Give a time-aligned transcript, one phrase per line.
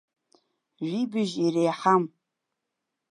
[0.87, 2.03] Жәибжь иреиҳам.